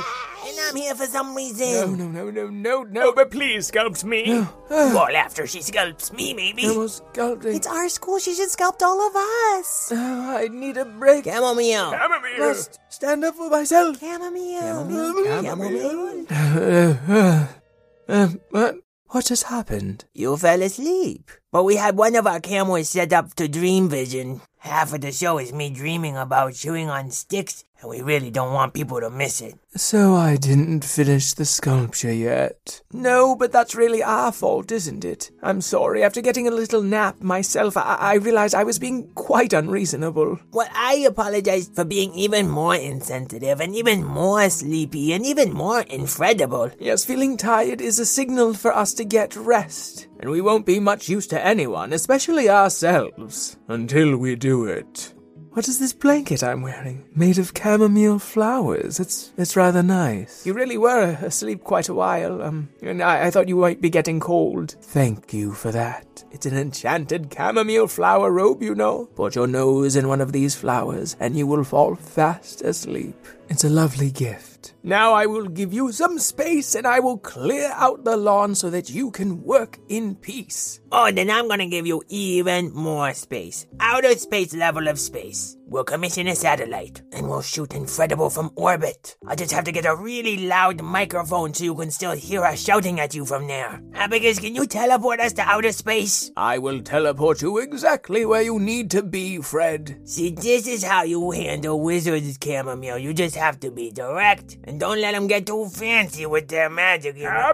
And 0.47 0.59
I'm 0.69 0.75
here 0.75 0.93
for 0.93 1.07
some 1.07 1.35
reason. 1.35 1.97
No, 1.97 2.05
no, 2.05 2.07
no, 2.07 2.29
no, 2.29 2.47
no, 2.49 2.83
no, 2.83 3.13
but 3.13 3.31
please 3.31 3.71
sculpt 3.71 4.03
me. 4.03 4.27
No. 4.27 4.47
well, 4.69 5.15
after 5.15 5.47
she 5.47 5.59
sculpts 5.59 6.13
me, 6.13 6.33
maybe. 6.35 6.67
No 6.67 6.85
sculpting. 6.85 7.55
It's 7.55 7.67
our 7.67 7.89
school. 7.89 8.19
She 8.19 8.35
should 8.35 8.49
sculpt 8.49 8.81
all 8.81 9.01
of 9.07 9.15
us. 9.15 9.91
Oh, 9.91 10.37
I 10.37 10.47
need 10.49 10.77
a 10.77 10.85
break. 10.85 11.25
Chamomile. 11.25 11.91
Chamomile. 11.91 12.39
Must 12.39 12.79
stand 12.89 13.25
up 13.25 13.35
for 13.35 13.49
myself. 13.49 13.99
Chamomile. 13.99 14.61
Chamomile. 14.61 15.43
Chamomile. 15.43 16.16
uh, 16.16 16.16
what? 18.49 18.75
What 19.09 19.25
just 19.25 19.43
happened? 19.43 20.03
You 20.13 20.35
fell 20.35 20.61
asleep. 20.61 21.31
But 21.51 21.63
we 21.63 21.77
had 21.77 21.95
one 21.97 22.15
of 22.15 22.27
our 22.27 22.41
cameras 22.41 22.89
set 22.89 23.13
up 23.13 23.33
to 23.35 23.47
dream 23.47 23.87
vision. 23.87 24.41
Half 24.57 24.93
of 24.93 25.01
the 25.01 25.13
show 25.13 25.37
is 25.37 25.53
me 25.53 25.69
dreaming 25.69 26.17
about 26.17 26.55
chewing 26.55 26.89
on 26.89 27.11
sticks, 27.11 27.63
and 27.81 27.89
we 27.89 28.01
really 28.01 28.31
don't 28.31 28.53
want 28.53 28.73
people 28.73 28.99
to 28.99 29.09
miss 29.09 29.41
it. 29.41 29.55
So 29.75 30.15
I 30.15 30.37
didn't 30.37 30.83
finish 30.83 31.33
the 31.33 31.45
sculpture 31.45 32.11
yet. 32.11 32.81
No, 32.91 33.35
but 33.35 33.51
that's 33.51 33.75
really 33.75 34.01
our 34.01 34.31
fault, 34.31 34.71
isn't 34.71 35.05
it? 35.05 35.29
I'm 35.43 35.61
sorry. 35.61 36.03
After 36.03 36.21
getting 36.21 36.47
a 36.47 36.51
little 36.51 36.81
nap 36.81 37.21
myself, 37.21 37.77
I, 37.77 37.95
I 37.99 38.13
realized 38.15 38.55
I 38.55 38.63
was 38.63 38.79
being 38.79 39.09
quite 39.13 39.53
unreasonable. 39.53 40.39
Well, 40.51 40.67
I 40.73 41.05
apologize 41.07 41.69
for 41.73 41.85
being 41.85 42.13
even 42.13 42.49
more 42.49 42.75
insensitive 42.75 43.61
and 43.61 43.75
even 43.75 44.03
more 44.03 44.49
sleepy 44.49 45.13
and 45.13 45.25
even 45.25 45.53
more 45.53 45.81
incredible. 45.81 46.71
Yes, 46.79 47.05
feeling 47.05 47.37
tired 47.37 47.81
is 47.81 47.99
a 47.99 48.05
signal 48.05 48.55
for 48.55 48.75
us 48.75 48.93
to 48.95 49.05
get 49.05 49.35
rest. 49.35 50.07
And 50.19 50.31
we 50.31 50.41
won't 50.41 50.65
be 50.65 50.79
much 50.79 51.09
use 51.09 51.27
to 51.27 51.45
anyone, 51.45 51.93
especially 51.93 52.49
ourselves, 52.49 53.57
until 53.67 54.17
we 54.17 54.35
do 54.35 54.65
it. 54.65 55.13
What 55.57 55.67
is 55.67 55.79
this 55.79 55.91
blanket 55.91 56.43
I'm 56.43 56.61
wearing? 56.61 57.03
Made 57.15 57.39
of 57.39 57.51
chamomile 57.57 58.19
flowers. 58.19 58.99
It's 58.99 59.31
it's 59.37 59.55
rather 59.55 59.81
nice. 59.81 60.45
You 60.45 60.53
really 60.53 60.77
were 60.77 61.17
asleep 61.19 61.63
quite 61.63 61.89
a 61.89 61.95
while. 61.95 62.43
Um, 62.43 62.69
and 62.83 63.01
I, 63.01 63.25
I 63.25 63.31
thought 63.31 63.47
you 63.47 63.55
might 63.55 63.81
be 63.81 63.89
getting 63.89 64.19
cold. 64.19 64.75
Thank 64.79 65.33
you 65.33 65.53
for 65.53 65.71
that. 65.71 66.23
It's 66.29 66.45
an 66.45 66.55
enchanted 66.55 67.33
chamomile 67.35 67.87
flower 67.87 68.31
robe, 68.31 68.61
you 68.61 68.75
know. 68.75 69.07
Put 69.15 69.33
your 69.33 69.47
nose 69.47 69.95
in 69.95 70.07
one 70.07 70.21
of 70.21 70.31
these 70.31 70.53
flowers, 70.53 71.17
and 71.19 71.35
you 71.35 71.47
will 71.47 71.63
fall 71.63 71.95
fast 71.95 72.61
asleep. 72.61 73.17
It's 73.49 73.63
a 73.63 73.69
lovely 73.69 74.11
gift. 74.11 74.56
Now 74.83 75.13
I 75.13 75.25
will 75.25 75.47
give 75.47 75.73
you 75.73 75.91
some 75.91 76.19
space 76.19 76.75
and 76.75 76.87
I 76.87 76.99
will 76.99 77.17
clear 77.17 77.71
out 77.73 78.03
the 78.03 78.15
lawn 78.15 78.55
so 78.55 78.69
that 78.69 78.89
you 78.89 79.11
can 79.11 79.43
work 79.43 79.79
in 79.89 80.15
peace. 80.15 80.79
Oh, 80.91 81.11
then 81.11 81.29
I'm 81.29 81.47
gonna 81.47 81.67
give 81.67 81.87
you 81.87 82.03
even 82.09 82.73
more 82.73 83.13
space. 83.13 83.65
Outer 83.79 84.15
space 84.15 84.53
level 84.53 84.87
of 84.87 84.99
space. 84.99 85.56
We'll 85.69 85.83
commission 85.83 86.27
a 86.29 86.35
satellite 86.35 87.01
and 87.11 87.29
we'll 87.29 87.41
shoot 87.41 87.73
Infredible 87.73 88.29
from 88.29 88.51
orbit. 88.55 89.17
I'll 89.27 89.35
just 89.35 89.51
have 89.51 89.65
to 89.65 89.73
get 89.73 89.85
a 89.85 89.97
really 89.97 90.47
loud 90.47 90.81
microphone 90.81 91.53
so 91.53 91.65
you 91.65 91.75
can 91.75 91.91
still 91.91 92.13
hear 92.13 92.45
us 92.45 92.63
shouting 92.63 93.01
at 93.01 93.13
you 93.13 93.25
from 93.25 93.47
there. 93.47 93.81
Abacus, 93.93 94.39
can 94.39 94.55
you 94.55 94.65
teleport 94.65 95.19
us 95.19 95.33
to 95.33 95.41
outer 95.41 95.73
space? 95.73 96.31
I 96.37 96.57
will 96.57 96.81
teleport 96.81 97.41
you 97.41 97.57
exactly 97.57 98.25
where 98.25 98.41
you 98.41 98.59
need 98.59 98.89
to 98.91 99.03
be, 99.03 99.41
Fred. 99.41 99.99
See, 100.05 100.29
this 100.29 100.67
is 100.67 100.85
how 100.85 101.03
you 101.03 101.31
handle 101.31 101.81
wizards, 101.81 102.37
Chamomile. 102.41 102.99
You 102.99 103.13
just 103.13 103.35
have 103.35 103.59
to 103.59 103.69
be 103.69 103.91
direct 103.91 104.57
and 104.63 104.79
don't 104.79 105.01
let 105.01 105.11
them 105.15 105.27
get 105.27 105.45
too 105.45 105.67
fancy 105.67 106.25
with 106.25 106.47
their 106.47 106.69
magic. 106.69 107.17
You 107.17 107.25
know? 107.25 107.51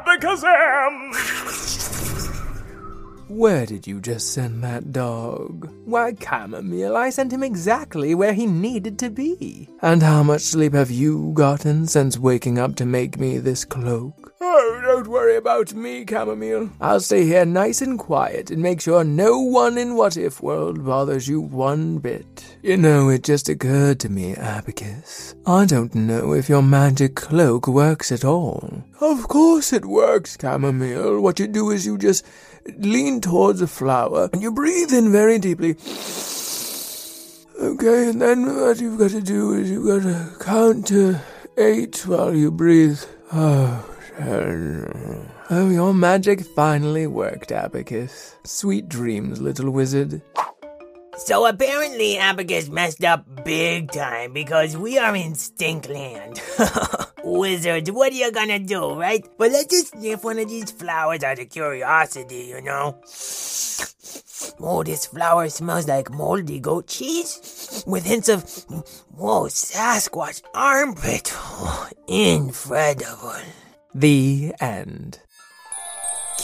Where 3.36 3.66
did 3.66 3.88
you 3.88 4.00
just 4.00 4.32
send 4.32 4.64
that 4.64 4.92
dog? 4.92 5.68
Why, 5.86 6.14
Chamomile, 6.14 6.96
I 6.96 7.10
sent 7.10 7.34
him 7.34 7.42
exactly 7.42 8.14
where 8.14 8.34
he 8.34 8.46
needed 8.46 9.00
to 9.00 9.10
be. 9.10 9.68
And 9.82 10.04
how 10.04 10.22
much 10.22 10.42
sleep 10.42 10.74
have 10.74 10.92
you 10.92 11.32
gotten 11.34 11.88
since 11.88 12.20
waking 12.20 12.60
up 12.60 12.76
to 12.76 12.86
make 12.86 13.18
me 13.18 13.40
this 13.40 13.66
cloak? 13.66 14.33
Don't 14.94 15.08
worry 15.08 15.38
about 15.38 15.74
me, 15.74 16.06
Chamomile. 16.08 16.70
I'll 16.80 17.00
stay 17.00 17.26
here 17.26 17.46
nice 17.46 17.82
and 17.82 17.98
quiet 17.98 18.52
and 18.52 18.62
make 18.62 18.80
sure 18.80 19.04
no 19.04 19.40
one 19.40 19.76
in 19.76 19.96
What 19.96 20.16
If 20.16 20.40
World 20.40 20.86
bothers 20.86 21.28
you 21.28 21.42
one 21.42 21.98
bit. 21.98 22.56
You 22.62 22.78
know, 22.78 23.10
it 23.10 23.24
just 23.24 23.50
occurred 23.50 24.00
to 24.02 24.10
me, 24.10 24.36
Abacus. 24.36 25.34
I 25.48 25.66
don't 25.66 25.96
know 25.96 26.34
if 26.34 26.48
your 26.48 26.62
magic 26.62 27.16
cloak 27.16 27.68
works 27.68 28.12
at 28.12 28.24
all. 28.24 28.84
Of 29.02 29.28
course 29.28 29.74
it 29.74 29.84
works, 29.84 30.38
Chamomile. 30.40 31.20
What 31.20 31.40
you 31.40 31.48
do 31.48 31.72
is 31.72 31.88
you 31.88 31.98
just 31.98 32.24
lean 32.78 33.20
towards 33.20 33.64
a 33.64 33.68
flower 33.68 34.30
and 34.32 34.44
you 34.44 34.52
breathe 34.52 34.94
in 34.94 35.12
very 35.12 35.40
deeply. 35.40 35.72
Okay, 37.60 38.10
and 38.10 38.22
then 38.22 38.46
what 38.46 38.80
you've 38.80 39.00
got 39.00 39.10
to 39.10 39.22
do 39.22 39.54
is 39.54 39.72
you've 39.72 39.88
got 39.88 40.04
to 40.04 40.38
count 40.40 40.86
to 40.90 41.20
eight 41.58 42.06
while 42.06 42.36
you 42.36 42.52
breathe. 42.52 43.02
Oh. 43.32 43.90
Oh, 44.20 45.70
your 45.70 45.94
magic 45.94 46.42
finally 46.56 47.08
worked, 47.08 47.52
Abacus. 47.52 48.36
Sweet 48.44 48.88
dreams, 48.88 49.42
little 49.42 49.72
wizard. 49.72 50.22
So 51.18 51.46
apparently 51.46 52.18
Abacus 52.18 52.70
messed 52.70 53.04
up 53.04 53.26
big 53.44 53.92
time 53.92 54.34
because 54.34 54.76
we 54.76 54.98
are 54.98 55.16
in 55.16 55.34
Stinkland. 55.34 56.40
Wizards, 57.24 57.90
what 57.92 58.12
are 58.12 58.16
you 58.16 58.32
gonna 58.32 58.60
do, 58.60 58.94
right? 58.96 59.26
But 59.38 59.52
let's 59.52 59.68
just 59.68 59.92
sniff 59.94 60.24
one 60.24 60.40
of 60.40 60.50
these 60.50 60.72
flowers 60.72 61.24
out 61.24 61.40
of 61.40 61.50
curiosity, 61.50 62.46
you 62.50 62.62
know? 62.62 63.00
Oh, 64.60 64.84
this 64.84 65.06
flower 65.06 65.50
smells 65.50 65.88
like 65.88 66.12
moldy 66.12 66.60
goat 66.60 66.88
cheese 66.88 67.84
with 67.88 68.06
hints 68.06 68.28
of, 68.30 68.44
whoa, 69.16 69.46
Sasquatch 69.46 70.42
armpit. 70.54 71.32
Oh, 71.34 71.90
incredible. 72.08 73.36
The 73.96 74.54
end. 74.60 75.20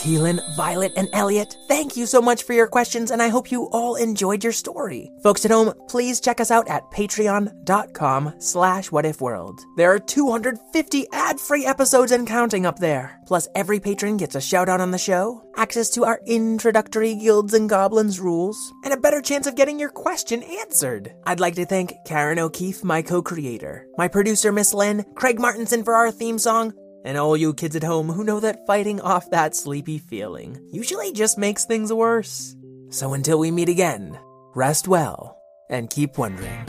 Keelan, 0.00 0.40
Violet, 0.56 0.92
and 0.96 1.08
Elliot, 1.12 1.54
thank 1.68 1.94
you 1.94 2.06
so 2.06 2.22
much 2.22 2.44
for 2.44 2.54
your 2.54 2.66
questions, 2.66 3.10
and 3.10 3.20
I 3.20 3.28
hope 3.28 3.50
you 3.50 3.68
all 3.70 3.96
enjoyed 3.96 4.42
your 4.42 4.52
story. 4.52 5.10
Folks 5.22 5.44
at 5.44 5.50
home, 5.50 5.74
please 5.88 6.20
check 6.20 6.40
us 6.40 6.50
out 6.50 6.68
at 6.68 6.90
patreon.com 6.90 8.34
slash 8.38 8.88
whatifworld. 8.88 9.58
There 9.76 9.92
are 9.92 9.98
250 9.98 11.06
ad-free 11.12 11.66
episodes 11.66 12.12
and 12.12 12.26
counting 12.26 12.64
up 12.64 12.78
there. 12.78 13.20
Plus, 13.26 13.46
every 13.54 13.78
patron 13.78 14.16
gets 14.16 14.36
a 14.36 14.40
shout-out 14.40 14.80
on 14.80 14.90
the 14.90 14.96
show, 14.96 15.42
access 15.56 15.90
to 15.90 16.04
our 16.06 16.20
introductory 16.26 17.14
Guilds 17.16 17.52
and 17.52 17.68
Goblins 17.68 18.20
rules, 18.20 18.72
and 18.84 18.94
a 18.94 19.00
better 19.00 19.20
chance 19.20 19.46
of 19.46 19.56
getting 19.56 19.78
your 19.78 19.90
question 19.90 20.42
answered. 20.42 21.12
I'd 21.26 21.40
like 21.40 21.56
to 21.56 21.66
thank 21.66 21.92
Karen 22.06 22.38
O'Keefe, 22.38 22.82
my 22.82 23.02
co-creator, 23.02 23.86
my 23.98 24.08
producer, 24.08 24.50
Miss 24.50 24.72
Lynn, 24.72 25.04
Craig 25.14 25.38
Martinson 25.38 25.84
for 25.84 25.94
our 25.94 26.10
theme 26.10 26.38
song, 26.38 26.72
and 27.04 27.16
all 27.16 27.36
you 27.36 27.54
kids 27.54 27.76
at 27.76 27.82
home 27.82 28.08
who 28.08 28.24
know 28.24 28.40
that 28.40 28.66
fighting 28.66 29.00
off 29.00 29.30
that 29.30 29.54
sleepy 29.54 29.98
feeling 29.98 30.60
usually 30.72 31.12
just 31.12 31.38
makes 31.38 31.64
things 31.64 31.92
worse. 31.92 32.56
So 32.90 33.14
until 33.14 33.38
we 33.38 33.50
meet 33.50 33.68
again, 33.68 34.18
rest 34.54 34.88
well 34.88 35.36
and 35.68 35.88
keep 35.90 36.18
wondering. 36.18 36.66